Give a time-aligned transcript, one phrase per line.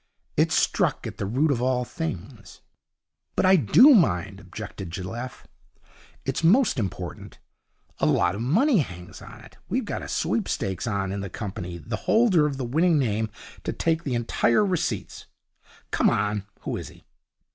[0.35, 2.61] It struck at the root of all things.
[3.35, 5.45] 'But I do mind,' objected Jelliffe.
[6.25, 7.37] 'It's most important.
[7.99, 9.57] A lot of money hangs on it.
[9.69, 13.29] We've got a sweepstake on in the company, the holder of the winning name
[13.63, 15.27] to take the entire receipts.
[15.91, 16.47] Come on.
[16.61, 17.03] Who is he?'